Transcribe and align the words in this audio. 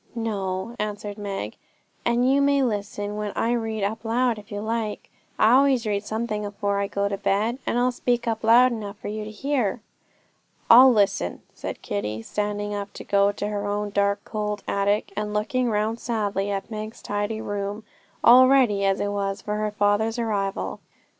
'No,' 0.15 0.75
answered 0.79 1.19
Meg; 1.19 1.57
'and 2.05 2.27
you 2.27 2.41
may 2.41 2.63
listen 2.63 3.17
when 3.17 3.31
I 3.35 3.51
read 3.51 3.83
up 3.83 4.03
loud, 4.03 4.39
if 4.39 4.51
you 4.51 4.59
like. 4.59 5.11
I 5.37 5.51
always 5.51 5.85
read 5.85 6.03
something 6.03 6.43
afore 6.43 6.79
I 6.79 6.87
go 6.87 7.07
to 7.07 7.19
bed, 7.19 7.59
and 7.67 7.77
I'll 7.77 7.91
speak 7.91 8.27
up 8.27 8.43
loud 8.43 8.71
enough 8.71 8.97
for 8.97 9.09
you 9.09 9.23
to 9.25 9.29
hear.' 9.29 9.79
'I'll 10.71 10.91
listen,' 10.91 11.43
said 11.53 11.83
Kitty, 11.83 12.23
standing 12.23 12.73
up 12.73 12.91
to 12.93 13.03
go 13.03 13.31
to 13.33 13.47
her 13.49 13.67
own 13.67 13.91
dark, 13.91 14.21
cold 14.25 14.63
attic, 14.67 15.13
and 15.15 15.35
looking 15.35 15.69
round 15.69 15.99
sadly 15.99 16.49
at 16.49 16.71
Meg's 16.71 17.03
tidy 17.03 17.39
room, 17.39 17.83
all 18.23 18.47
ready 18.47 18.83
as 18.83 18.99
it 18.99 19.09
was 19.11 19.43
for 19.43 19.57
her 19.57 19.69
father's 19.69 20.17
arrival. 20.17 20.79